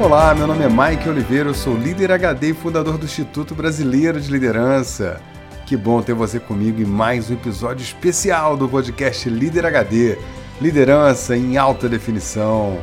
[0.00, 4.18] Olá, meu nome é Mike Oliveira, eu sou líder HD e fundador do Instituto Brasileiro
[4.18, 5.20] de Liderança.
[5.66, 10.16] Que bom ter você comigo em mais um episódio especial do podcast Líder HD
[10.58, 12.78] Liderança em Alta Definição.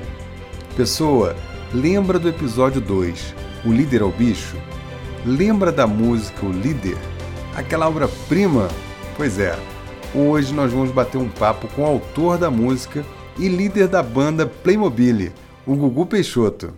[0.75, 1.35] Pessoa,
[1.73, 3.33] lembra do episódio 2,
[3.65, 4.55] O Líder ao Bicho?
[5.25, 6.99] Lembra da música O Líder?
[7.55, 8.67] Aquela obra-prima?
[9.17, 9.57] Pois é,
[10.13, 13.03] hoje nós vamos bater um papo com o autor da música
[13.39, 15.31] e líder da banda Playmobil,
[15.65, 16.75] o Gugu Peixoto.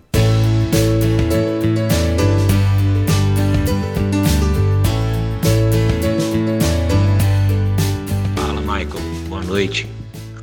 [9.59, 9.89] Noite.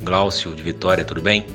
[0.03, 1.47] Glaucio de Vitória, tudo bem?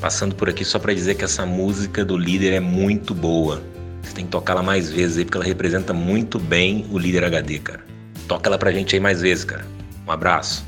[0.00, 3.60] Passando por aqui só para dizer que essa música do líder é muito boa.
[4.00, 7.24] Você tem que tocar ela mais vezes aí porque ela representa muito bem o líder
[7.24, 7.84] HD, cara.
[8.28, 9.66] Toca ela pra gente aí mais vezes, cara.
[10.06, 10.64] Um abraço.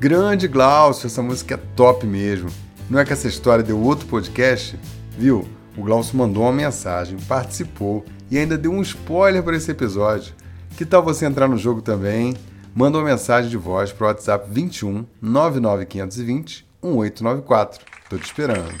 [0.00, 2.50] Grande Glaucio, essa música é top mesmo.
[2.90, 4.76] Não é que essa história deu outro podcast?
[5.16, 5.46] Viu?
[5.76, 10.34] O Glaucio mandou uma mensagem, participou e ainda deu um spoiler para esse episódio.
[10.76, 12.34] Que tal você entrar no jogo também?
[12.76, 17.86] Manda uma mensagem de voz para o WhatsApp 21 99520 1894.
[18.10, 18.74] Tô te esperando.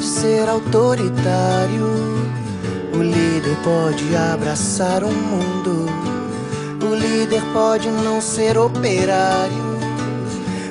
[0.00, 1.84] Pode ser autoritário,
[2.94, 5.86] o líder pode abraçar o mundo,
[6.82, 9.78] o líder pode não ser operário,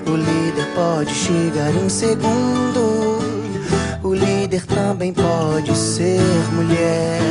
[0.07, 3.19] o líder pode chegar em segundo,
[4.03, 6.19] o líder também pode ser
[6.51, 7.21] mulher.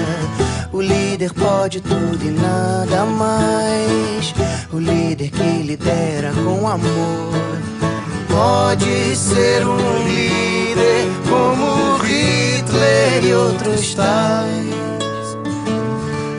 [0.73, 4.33] O líder pode tudo e nada mais.
[4.73, 7.33] O líder que lidera com amor
[8.29, 14.79] pode ser um líder como Hitler e outros tais.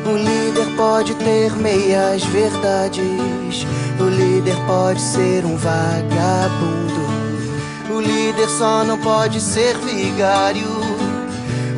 [0.06, 3.68] O líder pode ter meias verdades.
[4.00, 6.90] O líder pode ser um vagabundo.
[7.92, 10.68] O líder só não pode ser vigário.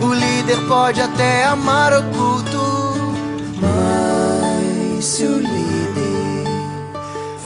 [0.02, 3.16] O líder pode até amar oculto.
[3.60, 6.46] Mas se o líder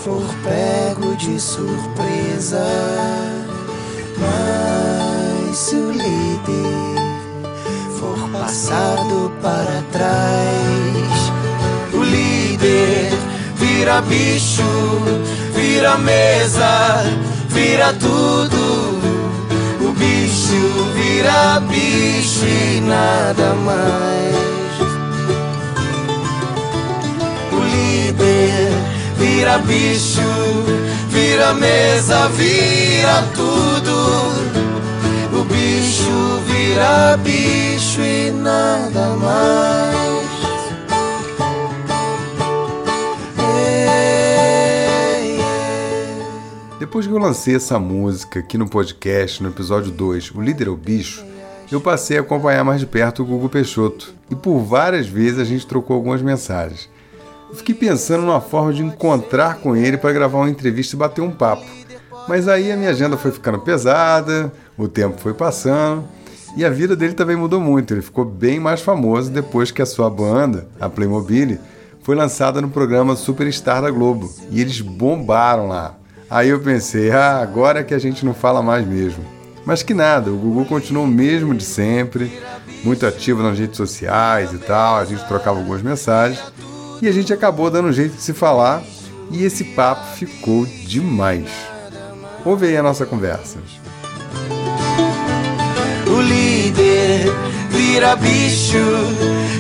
[0.03, 2.63] for pego de surpresa,
[4.19, 5.94] mas se o
[7.99, 11.31] for passado para trás,
[11.93, 13.11] o líder
[13.55, 14.63] vira bicho,
[15.55, 17.03] vira mesa,
[17.49, 18.99] vira tudo.
[19.81, 24.35] O bicho vira bicho e nada mais.
[27.51, 28.71] O líder
[29.17, 30.21] vira bicho,
[31.09, 34.64] vira mesa, vira tudo
[36.65, 40.15] vira bicho e nada mais.
[46.79, 50.71] Depois que eu lancei essa música aqui no podcast, no episódio 2, O Líder é
[50.71, 51.23] o Bicho,
[51.71, 55.43] eu passei a acompanhar mais de perto o Gugu Peixoto e por várias vezes a
[55.43, 56.89] gente trocou algumas mensagens.
[57.49, 61.21] Eu fiquei pensando numa forma de encontrar com ele para gravar uma entrevista e bater
[61.21, 61.65] um papo.
[62.27, 66.03] Mas aí a minha agenda foi ficando pesada, o tempo foi passando
[66.55, 67.93] e a vida dele também mudou muito.
[67.93, 71.57] Ele ficou bem mais famoso depois que a sua banda, a Playmobil,
[72.01, 75.95] foi lançada no programa Superstar da Globo e eles bombaram lá.
[76.29, 79.23] Aí eu pensei, ah, agora é que a gente não fala mais mesmo.
[79.65, 82.31] Mas que nada, o Gugu continuou o mesmo de sempre,
[82.83, 86.39] muito ativo nas redes sociais e tal, a gente trocava algumas mensagens
[87.01, 88.83] e a gente acabou dando um jeito de se falar
[89.31, 91.49] e esse papo ficou demais.
[92.45, 93.57] Ouve aí a nossa conversa.
[96.15, 97.25] O líder
[97.71, 98.77] vira bicho,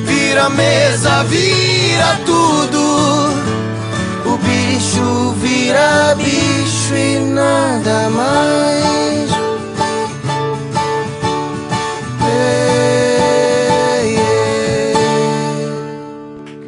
[0.05, 3.33] vira mesa, vira tudo.
[4.25, 9.29] O bicho vira bicho e nada mais.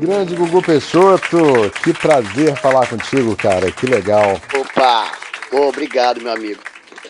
[0.01, 4.40] Grande Gugu Peixoto, que prazer falar contigo, cara, que legal.
[4.54, 5.12] Opa,
[5.51, 6.60] oh, obrigado, meu amigo.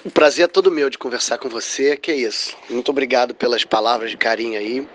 [0.08, 2.56] O prazer é todo meu de conversar com você, que é isso.
[2.70, 4.88] Muito obrigado pelas palavras de carinho aí.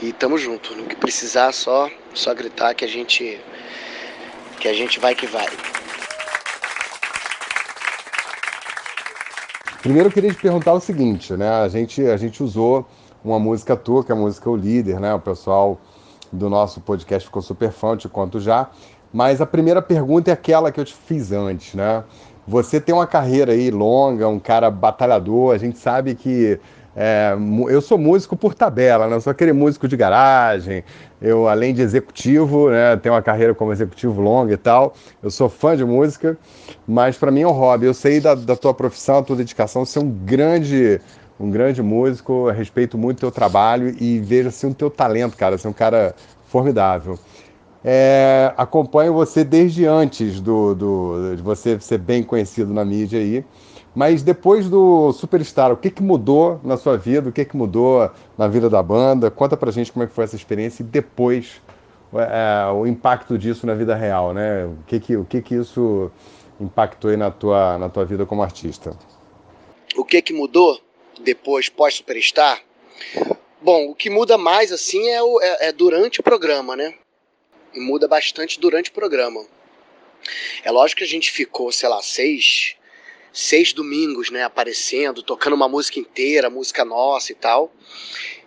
[0.00, 0.72] E tamo junto.
[0.72, 3.40] No que precisar, só só gritar que a gente
[4.60, 5.48] que a gente vai que vai.
[9.82, 11.50] Primeiro eu queria te perguntar o seguinte, né?
[11.50, 12.88] A gente a gente usou
[13.24, 15.12] uma música tua, que é a música O Líder, né?
[15.12, 15.80] O pessoal
[16.30, 18.70] do nosso podcast ficou super fã, te conto já.
[19.12, 22.04] Mas a primeira pergunta é aquela que eu te fiz antes, né?
[22.46, 26.60] Você tem uma carreira aí longa, um cara batalhador, a gente sabe que
[26.98, 27.36] é,
[27.68, 29.16] eu sou músico por tabela, né?
[29.16, 30.82] Eu sou aquele músico de garagem.
[31.20, 34.94] Eu, além de executivo, né, tenho uma carreira como executivo longa e tal.
[35.22, 36.38] Eu sou fã de música,
[36.88, 37.84] mas para mim é um hobby.
[37.84, 40.98] Eu sei da, da tua profissão, da tua dedicação, ser um grande,
[41.38, 42.48] um grande músico.
[42.48, 45.58] respeito muito o teu trabalho e vejo assim o teu talento, cara.
[45.58, 46.14] Ser um cara
[46.46, 47.18] formidável.
[47.88, 53.44] É, acompanho você desde antes do, do, de você ser bem conhecido na mídia aí.
[53.94, 57.28] Mas depois do Superstar, o que, que mudou na sua vida?
[57.28, 59.30] O que, que mudou na vida da banda?
[59.30, 61.62] Conta pra gente como é que foi essa experiência e depois
[62.12, 64.64] é, o impacto disso na vida real, né?
[64.64, 66.10] O que que, o que, que isso
[66.60, 68.98] impactou na tua, na tua vida como artista?
[69.96, 70.80] O que que mudou
[71.20, 72.60] depois, pós-Superstar?
[73.62, 76.92] Bom, o que muda mais, assim, é, o, é, é durante o programa, né?
[77.76, 79.46] Muda bastante durante o programa.
[80.64, 82.76] É lógico que a gente ficou, sei lá, seis
[83.36, 87.70] seis domingos, né, aparecendo, tocando uma música inteira, música nossa e tal.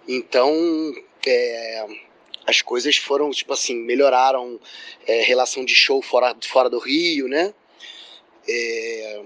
[0.08, 0.52] Então,
[1.28, 1.86] é,
[2.48, 4.60] as coisas foram, tipo assim, melhoraram
[5.06, 7.54] é, relação de show fora, fora do Rio, né?
[8.48, 9.22] É,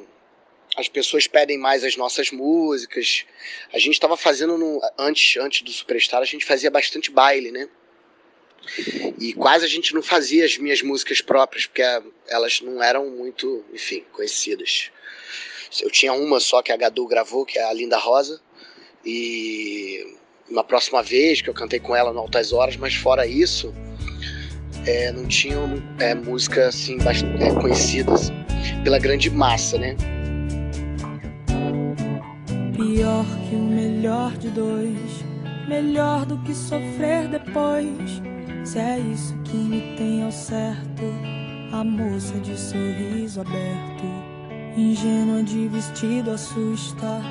[0.75, 3.25] as pessoas pedem mais as nossas músicas.
[3.71, 7.69] A gente estava fazendo, no, antes, antes do Superstar, a gente fazia bastante baile, né?
[9.19, 11.83] E quase a gente não fazia as minhas músicas próprias, porque
[12.27, 14.91] elas não eram muito, enfim, conhecidas.
[15.81, 18.41] Eu tinha uma só que a Gadu gravou, que é a Linda Rosa.
[19.05, 20.15] E
[20.49, 23.73] uma próxima vez que eu cantei com ela no Altas Horas, mas fora isso,
[24.85, 25.57] é, não tinha
[25.99, 28.31] é, música assim, bastante, é, conhecidas
[28.83, 29.95] pela grande massa, né?
[32.75, 35.23] Pior que o melhor de dois,
[35.67, 38.32] melhor do que sofrer depois.
[38.63, 41.03] Se é isso que me tem ao certo,
[41.71, 44.33] a moça de sorriso aberto
[44.77, 47.21] ingênua de vestido assusta.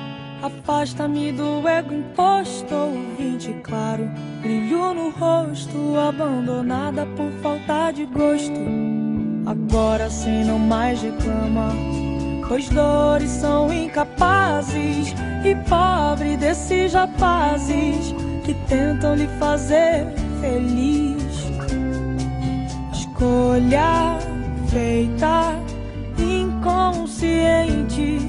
[0.41, 4.09] Afasta-me do ego imposto, ouvinte claro,
[4.41, 8.59] brilho no rosto, abandonada por falta de gosto.
[9.45, 11.73] Agora sem não mais reclama,
[12.47, 15.13] pois dores são incapazes,
[15.45, 18.13] e pobre desses rapazes
[18.45, 20.05] que tentam lhe fazer
[20.41, 21.12] feliz.
[23.23, 24.19] Escolha
[24.69, 25.57] feita
[26.19, 28.19] inconsciente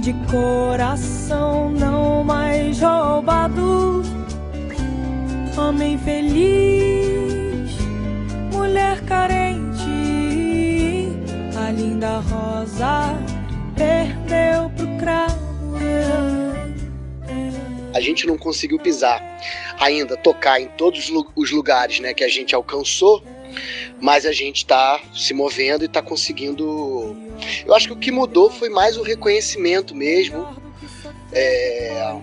[0.00, 4.02] de coração não mais roubado.
[5.54, 7.72] Homem feliz,
[8.50, 9.84] mulher carente,
[11.54, 13.14] a linda rosa
[13.76, 15.42] perdeu pro cravo.
[17.94, 19.22] A gente não conseguiu pisar
[19.78, 23.22] ainda, tocar em todos os lugares né, que a gente alcançou
[24.00, 27.16] mas a gente está se movendo e está conseguindo.
[27.66, 30.46] Eu acho que o que mudou foi mais o reconhecimento mesmo
[31.32, 32.14] é...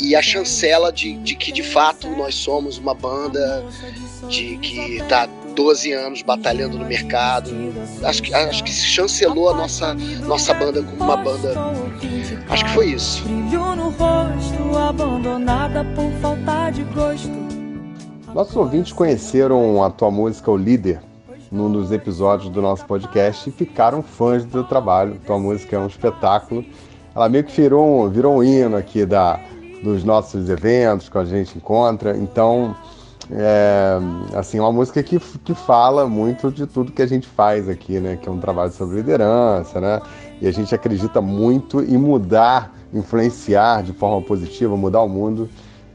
[0.00, 3.64] e a chancela de, de que de fato nós somos uma banda
[4.28, 7.50] de que está 12 anos batalhando no mercado.
[8.02, 9.94] Acho que, acho que se chancelou a nossa,
[10.26, 11.54] nossa banda como uma banda.
[12.48, 13.22] Acho que foi isso.
[13.22, 17.43] Brilho no rosto, abandonada por falta de gosto.
[18.34, 21.00] Nossos ouvintes conheceram a tua música O Líder
[21.52, 25.20] num dos episódios do nosso podcast e ficaram fãs do teu trabalho.
[25.24, 26.64] Tua música é um espetáculo.
[27.14, 29.38] Ela meio que virou, virou um hino aqui da,
[29.84, 32.16] dos nossos eventos que a gente encontra.
[32.16, 32.74] Então,
[33.30, 34.00] é
[34.34, 38.18] assim, uma música que, que fala muito de tudo que a gente faz aqui, né?
[38.20, 40.02] Que é um trabalho sobre liderança, né?
[40.42, 45.48] E a gente acredita muito em mudar, influenciar de forma positiva, mudar o mundo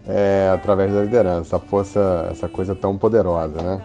[0.09, 3.81] é, através da liderança, a força, essa coisa tão poderosa, né?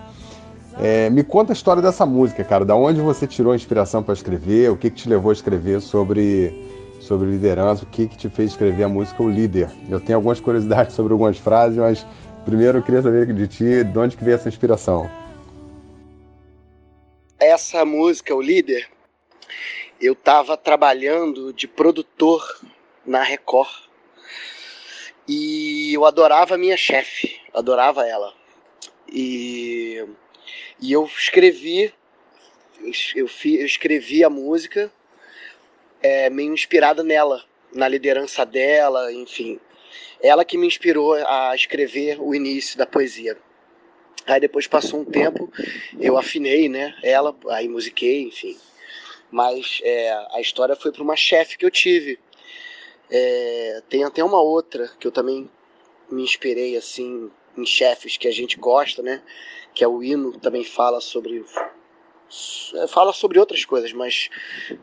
[0.80, 2.64] É, me conta a história dessa música, cara.
[2.64, 4.70] Da onde você tirou a inspiração para escrever?
[4.70, 6.52] O que, que te levou a escrever sobre,
[6.98, 7.84] sobre liderança?
[7.84, 9.70] O que, que te fez escrever a música O Líder?
[9.88, 12.04] Eu tenho algumas curiosidades sobre algumas frases, mas
[12.44, 15.08] primeiro eu queria saber de ti de onde que veio essa inspiração.
[17.38, 18.88] Essa música, O Líder,
[20.00, 22.42] eu estava trabalhando de produtor
[23.06, 23.84] na Record
[25.28, 28.32] e eu adorava a minha chefe, adorava ela.
[29.10, 30.04] E,
[30.80, 31.92] e eu escrevi,
[32.80, 34.90] eu, eu, eu escrevi a música
[36.02, 39.58] é, meio inspirada nela, na liderança dela, enfim.
[40.22, 43.38] Ela que me inspirou a escrever o início da poesia.
[44.26, 45.52] Aí depois passou um tempo,
[46.00, 46.94] eu afinei, né?
[47.02, 48.56] Ela, aí musiquei, enfim.
[49.30, 52.18] Mas é, a história foi para uma chefe que eu tive,
[53.16, 55.48] é, tem até uma outra que eu também
[56.10, 59.22] me inspirei assim em chefes que a gente gosta, né?
[59.72, 61.44] Que é o hino, também fala sobre
[62.88, 64.28] fala sobre outras coisas, mas,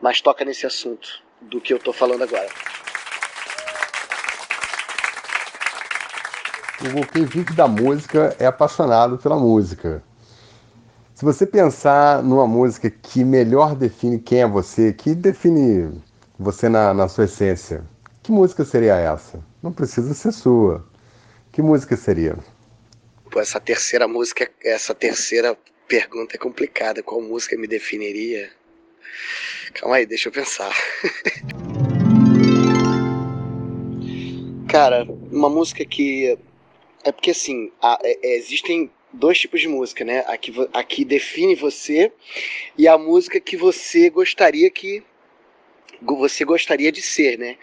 [0.00, 2.48] mas toca nesse assunto do que eu tô falando agora.
[6.80, 10.02] O quem vive da música é apaixonado pela música.
[11.14, 16.02] Se você pensar numa música que melhor define quem é você, que define
[16.38, 17.84] você na, na sua essência,
[18.22, 19.44] que música seria essa?
[19.62, 20.86] Não precisa ser sua.
[21.50, 22.38] Que música seria?
[23.30, 27.02] Pô, essa terceira música, essa terceira pergunta é complicada.
[27.02, 28.50] Qual música me definiria?
[29.74, 30.72] Calma aí, deixa eu pensar.
[34.68, 36.38] Cara, uma música que.
[37.04, 40.24] É porque assim, a, é, é, existem dois tipos de música, né?
[40.26, 42.12] A que, a que define você
[42.78, 45.02] e a música que você gostaria que.
[46.06, 47.56] Você gostaria de ser, né?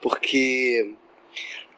[0.00, 0.94] Porque.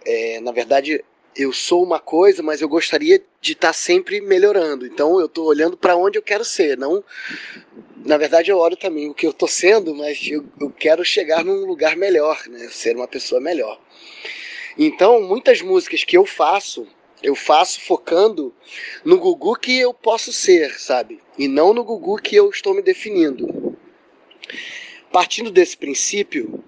[0.06, 1.02] É, na verdade,
[1.36, 4.86] eu sou uma coisa, mas eu gostaria de estar tá sempre melhorando.
[4.86, 7.02] Então eu estou olhando para onde eu quero ser, não.
[8.04, 11.44] Na verdade, eu olho também o que eu estou sendo, mas eu, eu, quero chegar
[11.44, 12.68] num lugar melhor, né?
[12.70, 13.80] Ser uma pessoa melhor.
[14.78, 16.86] Então, muitas músicas que eu faço,
[17.22, 18.54] eu faço focando
[19.04, 21.20] no Gugu que eu posso ser, sabe?
[21.38, 23.74] E não no Gugu que eu estou me definindo.
[25.14, 26.64] Partindo desse princípio,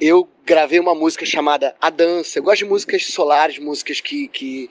[0.00, 2.38] eu gravei uma música chamada A Dança.
[2.38, 4.70] Eu gosto de músicas solares, músicas que, que,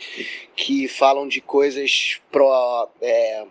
[0.55, 3.45] que falam de coisas pro, é,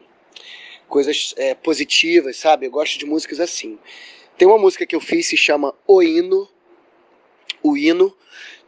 [0.88, 2.66] coisas é, positivas, sabe?
[2.66, 3.78] Eu gosto de músicas assim.
[4.36, 6.48] Tem uma música que eu fiz se chama O Hino.
[7.62, 8.12] O Hino.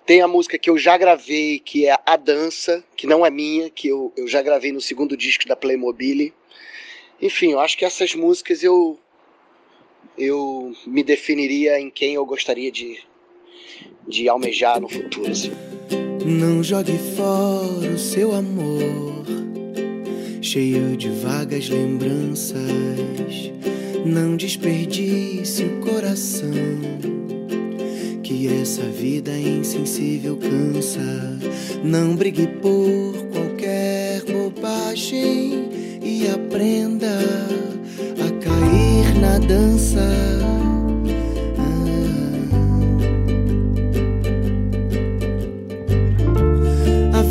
[0.06, 3.68] Tem a música que eu já gravei, que é A Dança, que não é minha,
[3.68, 6.32] que eu, eu já gravei no segundo disco da Playmobil.
[7.20, 8.96] Enfim, eu acho que essas músicas eu,
[10.16, 12.98] eu me definiria em quem eu gostaria de,
[14.06, 15.30] de almejar no futuro.
[15.30, 15.52] Assim.
[16.24, 19.24] Não jogue fora o seu amor,
[20.40, 23.52] cheio de vagas lembranças.
[24.06, 26.50] Não desperdice o coração,
[28.22, 31.00] que essa vida insensível cansa.
[31.82, 35.68] Não brigue por qualquer bobagem
[36.02, 37.23] e aprenda
[39.20, 40.44] na dança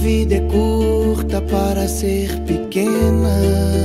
[0.03, 3.82] vida é curta para ser pequena.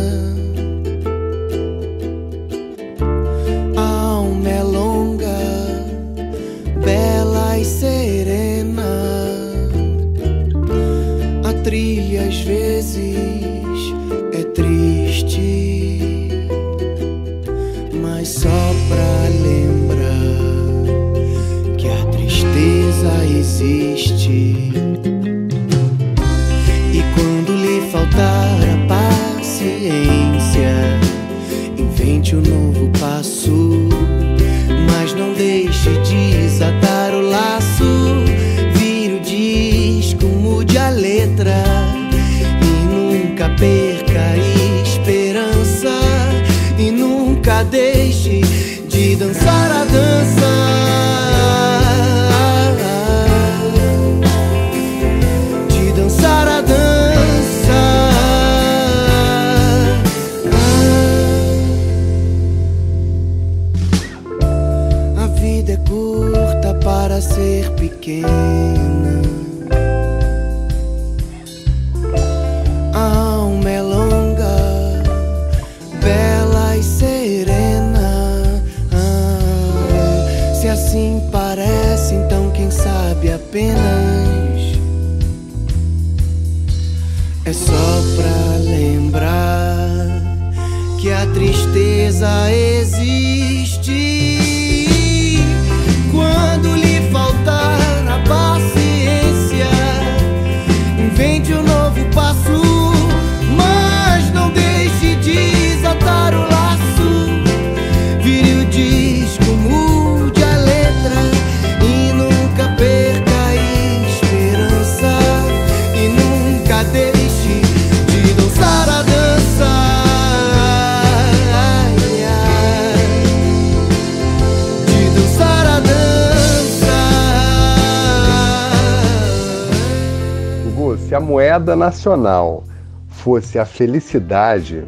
[131.68, 132.64] Moeda nacional
[133.08, 134.86] fosse a felicidade,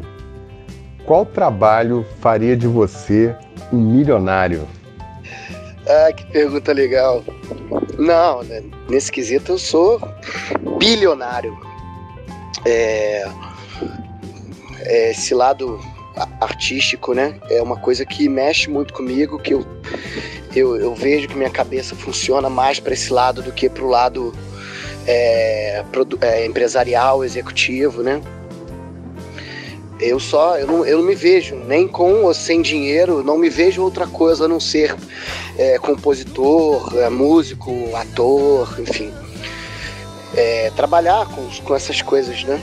[1.05, 3.35] qual trabalho faria de você
[3.71, 4.67] um milionário?
[5.87, 7.23] Ah, que pergunta legal.
[7.99, 8.63] Não, né?
[8.89, 10.01] nesse quesito eu sou
[10.79, 11.55] bilionário.
[12.65, 13.27] É,
[14.79, 15.79] é, esse lado
[16.39, 17.39] artístico, né?
[17.49, 19.65] É uma coisa que mexe muito comigo, que eu,
[20.55, 23.87] eu, eu vejo que minha cabeça funciona mais para esse lado do que para o
[23.87, 24.33] lado
[25.11, 25.83] é,
[26.21, 28.21] é, empresarial, executivo, né?
[29.99, 33.49] Eu só, eu não, eu não me vejo, nem com ou sem dinheiro, não me
[33.49, 34.95] vejo outra coisa a não ser
[35.57, 39.13] é, compositor, é, músico, ator, enfim.
[40.35, 42.59] É, trabalhar com, com essas coisas, né?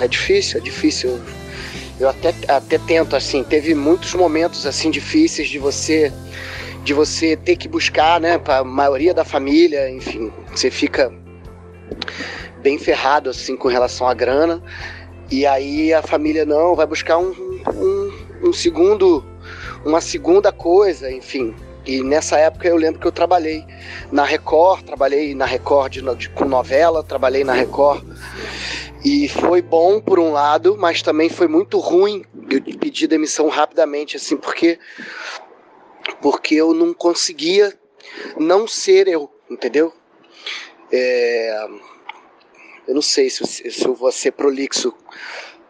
[0.00, 1.20] É difícil, é difícil.
[2.00, 6.12] Eu até, até tento, assim, teve muitos momentos assim difíceis de você
[6.82, 11.12] de você ter que buscar, né, para a maioria da família, enfim, você fica
[12.58, 14.62] bem ferrado assim com relação à grana.
[15.30, 17.32] E aí a família não vai buscar um,
[17.74, 19.24] um, um segundo,
[19.84, 21.54] uma segunda coisa, enfim.
[21.86, 23.64] E nessa época eu lembro que eu trabalhei
[24.12, 28.04] na Record, trabalhei na Record de, de, com novela, trabalhei na Record.
[29.04, 32.24] E foi bom por um lado, mas também foi muito ruim.
[32.50, 34.78] Eu pedi demissão rapidamente, assim, porque
[36.20, 37.72] porque eu não conseguia
[38.36, 39.92] não ser eu, entendeu?
[40.92, 41.68] É,
[42.86, 44.94] eu não sei se, se eu vou ser prolixo,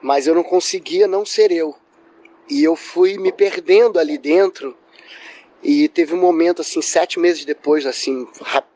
[0.01, 1.75] mas eu não conseguia não ser eu.
[2.49, 4.77] E eu fui me perdendo ali dentro.
[5.63, 8.29] E teve um momento, assim, sete meses depois, assim,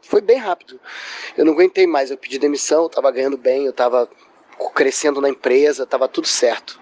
[0.03, 0.81] foi bem rápido.
[1.37, 4.11] Eu não aguentei mais, eu pedi demissão, eu tava ganhando bem, eu tava
[4.75, 6.81] crescendo na empresa, tava tudo certo.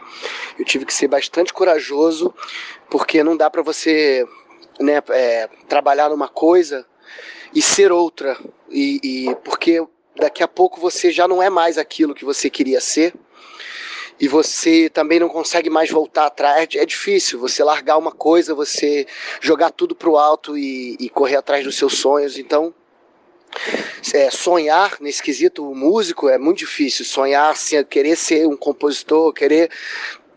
[0.59, 2.35] Eu tive que ser bastante corajoso,
[2.88, 4.26] porque não dá para você
[4.81, 6.87] né, é, trabalhar numa coisa
[7.55, 8.38] e ser outra.
[8.71, 9.85] E, e porque
[10.17, 13.14] daqui a pouco você já não é mais aquilo que você queria ser
[14.21, 16.69] e você também não consegue mais voltar atrás.
[16.75, 19.07] É, é difícil você largar uma coisa, você
[19.40, 22.37] jogar tudo para o alto e, e, correr atrás dos seus sonhos.
[22.37, 22.75] Então,
[24.12, 27.02] é, sonhar nesse quesito, o músico é muito difícil.
[27.05, 29.71] Sonhar, assim, querer ser um compositor, querer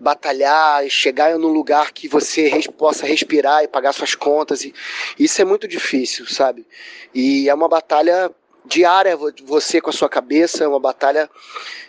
[0.03, 4.65] batalhar e chegar num lugar que você res, possa respirar e pagar suas contas.
[4.65, 4.73] E,
[5.17, 6.67] isso é muito difícil, sabe?
[7.15, 8.29] E é uma batalha
[8.65, 11.29] diária você com a sua cabeça, é uma batalha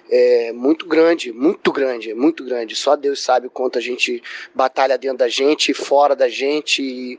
[0.08, 2.76] é, muito grande, muito grande, muito grande.
[2.76, 4.22] Só Deus sabe quanto a gente
[4.54, 7.18] batalha dentro da gente, fora da gente, e,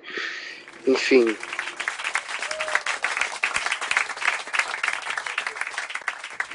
[0.87, 1.35] enfim.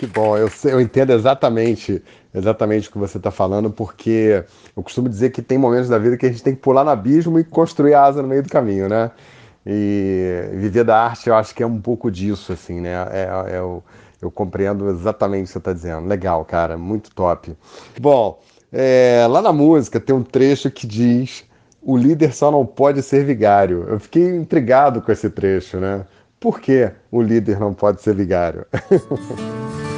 [0.00, 2.02] Que bom, eu, eu entendo exatamente,
[2.34, 4.42] exatamente o que você está falando, porque
[4.74, 6.88] eu costumo dizer que tem momentos da vida que a gente tem que pular no
[6.90, 9.10] abismo e construir a asa no meio do caminho, né?
[9.66, 12.94] E viver da arte, eu acho que é um pouco disso, assim, né?
[13.10, 13.84] É, é, eu,
[14.30, 16.08] compreendo exatamente o que você está dizendo.
[16.08, 17.54] Legal, cara, muito top.
[18.00, 18.40] Bom,
[18.72, 21.44] é, lá na música tem um trecho que diz:
[21.82, 23.84] o líder só não pode ser vigário.
[23.86, 26.06] Eu fiquei intrigado com esse trecho, né?
[26.40, 28.64] Por que o líder não pode ser vigário?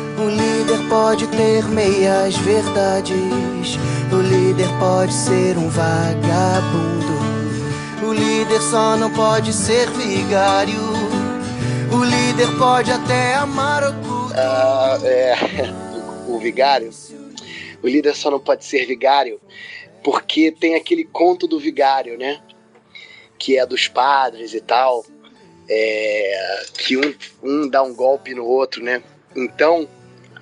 [0.92, 3.78] pode ter meias verdades.
[4.12, 7.14] O líder pode ser um vagabundo.
[8.06, 10.78] O líder só não pode ser vigário.
[11.90, 14.34] O líder pode até amar o culto.
[14.36, 15.34] Ah, é,
[16.28, 16.90] o vigário.
[17.82, 19.40] O líder só não pode ser vigário
[20.04, 22.38] porque tem aquele conto do vigário, né?
[23.38, 25.06] Que é dos padres e tal.
[25.70, 29.02] É, que um, um dá um golpe no outro, né?
[29.34, 29.88] Então,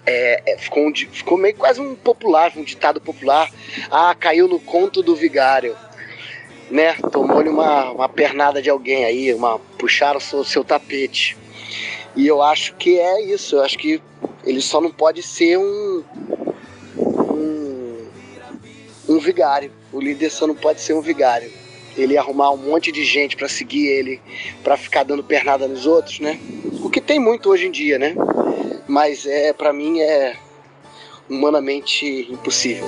[0.07, 3.51] é, é, ficou, um, ficou meio quase um popular, um ditado popular.
[3.91, 5.77] Ah, caiu no conto do vigário
[6.71, 6.95] né?
[7.11, 11.37] Tomou-lhe uma, uma pernada de alguém aí, uma, puxaram o seu, seu tapete.
[12.17, 14.01] E eu acho que é isso, eu acho que
[14.45, 16.05] ele só não pode ser um,
[16.97, 18.07] um,
[19.09, 19.71] um vigário.
[19.93, 21.51] O líder só não pode ser um vigário.
[21.97, 24.21] Ele arrumar um monte de gente para seguir ele,
[24.63, 26.39] para ficar dando pernada nos outros, né?
[26.83, 28.15] O que tem muito hoje em dia, né?
[28.89, 30.37] Mas é para mim é
[31.29, 32.87] humanamente impossível.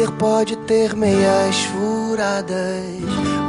[0.00, 2.56] líder pode ter meias furadas.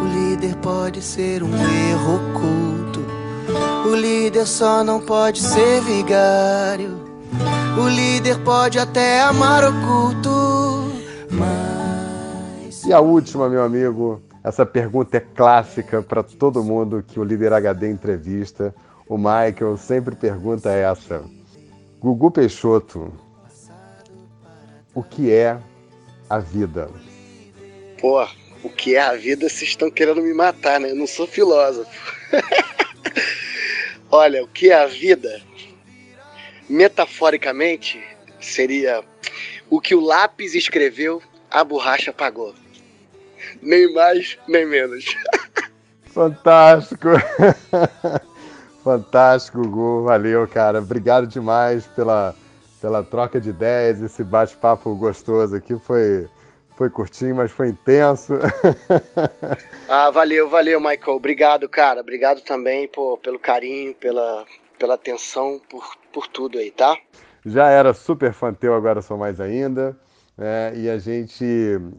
[0.01, 3.05] O líder pode ser um erro oculto.
[3.87, 6.99] O líder só não pode ser vigário.
[7.81, 10.91] O líder pode até amar oculto.
[11.29, 12.83] Mas.
[12.85, 14.21] E a última, meu amigo.
[14.43, 18.73] Essa pergunta é clássica para todo mundo que o líder HD entrevista.
[19.07, 21.23] O Michael sempre pergunta essa.
[21.99, 23.13] Gugu Peixoto,
[24.95, 25.59] o que é
[26.27, 26.89] a vida?
[27.99, 28.27] Pô,
[28.63, 30.89] o que é a vida, vocês estão querendo me matar, né?
[30.89, 31.91] Eu não sou filósofo.
[34.09, 35.41] Olha, o que é a vida?
[36.67, 38.03] Metaforicamente,
[38.39, 39.03] seria
[39.69, 42.55] o que o lápis escreveu, a borracha apagou.
[43.61, 45.05] Nem mais, nem menos.
[46.05, 47.09] Fantástico!
[48.83, 50.03] Fantástico, Gugu.
[50.03, 50.79] Valeu, cara.
[50.79, 52.35] Obrigado demais pela,
[52.81, 55.77] pela troca de ideias, esse bate-papo gostoso aqui.
[55.77, 56.27] Foi,
[56.75, 58.33] foi curtinho, mas foi intenso.
[59.87, 61.15] ah, valeu, valeu, Michael.
[61.15, 62.01] Obrigado, cara.
[62.01, 64.45] Obrigado também pô, pelo carinho, pela,
[64.79, 66.97] pela atenção, por, por tudo aí, tá?
[67.45, 69.95] Já era super fã teu, agora sou mais ainda.
[70.37, 70.73] Né?
[70.75, 71.45] E a gente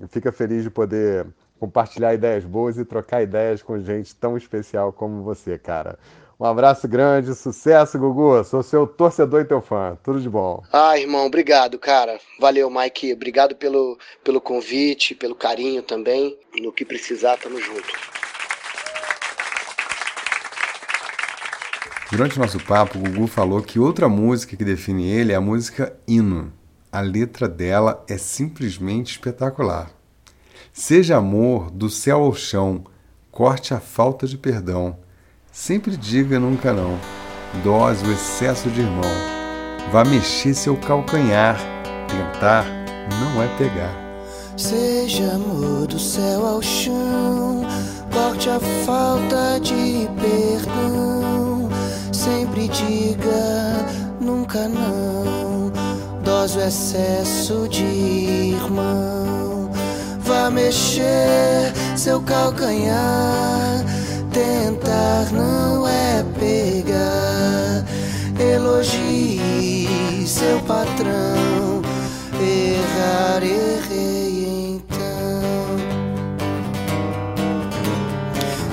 [0.09, 1.27] fica feliz de poder
[1.63, 5.97] compartilhar ideias boas e trocar ideias com gente tão especial como você, cara.
[6.41, 8.43] Um abraço grande, sucesso, Gugu.
[8.43, 9.97] Sou seu torcedor e teu fã.
[10.03, 10.61] Tudo de bom.
[10.73, 12.19] Ah, irmão, obrigado, cara.
[12.41, 13.13] Valeu, Mike.
[13.13, 16.37] Obrigado pelo, pelo convite, pelo carinho também.
[16.61, 17.93] No que precisar, tamo junto.
[22.11, 25.41] Durante o nosso papo, o Gugu falou que outra música que define ele é a
[25.41, 26.53] música Hino.
[26.91, 30.02] A letra dela é simplesmente espetacular.
[30.75, 32.85] Seja amor do céu ao chão,
[33.31, 34.97] corte a falta de perdão.
[35.53, 36.99] Sempre diga nunca não.
[37.63, 39.11] Dose o excesso de irmão.
[39.93, 41.61] Vá mexer seu calcanhar.
[42.09, 42.65] Tentar
[43.21, 43.95] não é pegar.
[44.57, 47.67] Seja amor do céu ao chão,
[48.11, 51.69] corte a falta de perdão.
[52.11, 53.87] Sempre diga
[54.19, 55.71] nunca não.
[56.25, 59.52] Dose o excesso de irmão.
[60.33, 63.85] Vá mexer seu calcanhar
[64.33, 67.85] Tentar não é pegar.
[68.41, 71.83] Elogie seu patrão.
[72.41, 75.77] Errar, errei então.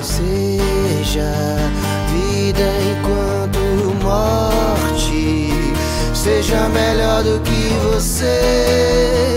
[0.01, 1.29] Seja
[2.07, 3.59] vida enquanto
[4.01, 5.49] morte.
[6.13, 9.28] Seja melhor do que você.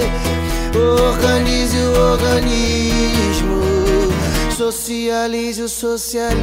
[4.63, 6.39] Socialize o socialismo,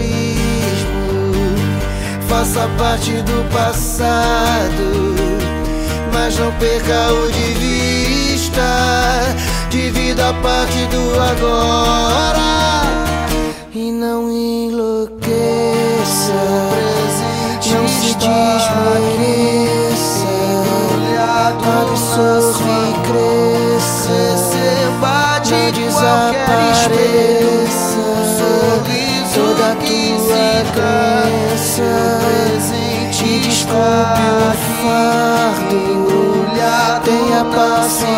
[2.27, 5.15] faça parte do passado,
[6.13, 8.61] mas não perca o de vista.
[9.69, 12.81] Divida a parte do agora
[13.73, 15.23] e não enlouqueça,
[17.71, 19.29] não se desmereça,
[21.87, 23.48] absorve e cresça,
[33.69, 34.49] desculpe o
[34.81, 35.77] fardo
[37.03, 38.17] Tenha paciência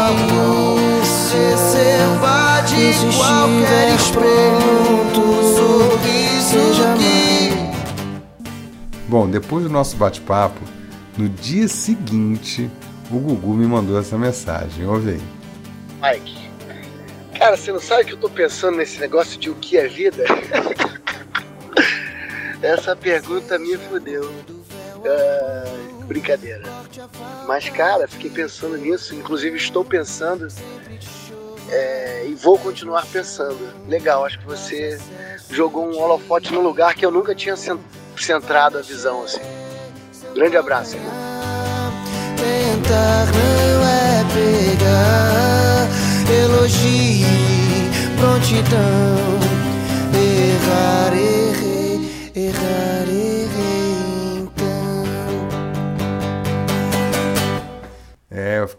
[1.49, 5.23] Receba de qualquer pronto
[6.41, 7.11] Seja mais
[9.07, 10.61] Bom, depois do nosso bate-papo,
[11.17, 12.71] no dia seguinte,
[13.11, 14.85] o Gugu me mandou essa mensagem.
[14.85, 15.19] Ouve
[16.01, 16.13] aí.
[16.13, 16.49] Mike,
[17.37, 19.85] cara, você não sabe o que eu tô pensando nesse negócio de o que é
[19.85, 20.23] vida?
[22.63, 24.31] Essa pergunta me fudeu.
[25.01, 26.63] Uh, brincadeira.
[27.47, 29.15] Mas, cara, fiquei pensando nisso.
[29.15, 30.47] Inclusive, estou pensando
[31.69, 33.59] é, e vou continuar pensando.
[33.87, 34.99] Legal, acho que você
[35.49, 37.55] jogou um holofote no lugar que eu nunca tinha
[38.17, 39.41] centrado a visão assim.
[40.35, 40.95] Grande abraço.
[40.95, 41.11] Irmão.
[42.37, 45.87] Tentar não é pegar,
[48.19, 49.39] prontidão,
[50.13, 51.71] errar, errar
[52.35, 53.30] errar, errei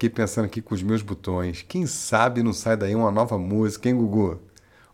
[0.02, 1.64] fiquei pensando aqui com os meus botões.
[1.68, 4.40] Quem sabe não sai daí uma nova música, hein, Gugu?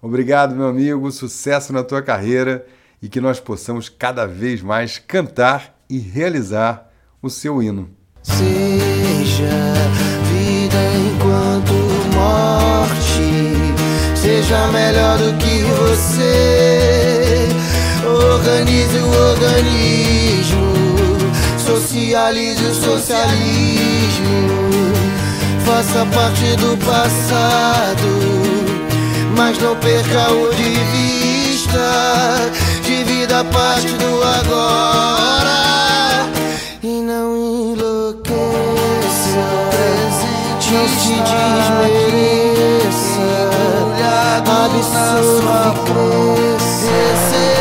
[0.02, 2.66] Obrigado, meu amigo, sucesso na tua carreira
[3.00, 6.90] e que nós possamos cada vez mais cantar e realizar
[7.22, 7.88] o seu hino.
[8.22, 9.48] Seja
[10.28, 11.72] vida enquanto
[12.14, 13.32] morte,
[14.14, 17.48] seja melhor do que você
[18.04, 20.72] Organize o organismo,
[21.58, 24.57] socialize o socialismo.
[25.78, 28.08] Faça parte do passado,
[29.36, 32.50] mas não perca o de vista.
[32.82, 36.26] Divida parte do agora
[36.82, 38.26] e não enlouqueça.
[40.72, 43.30] Não se desmereça,
[44.66, 46.98] absorva e cresça
[47.38, 47.54] de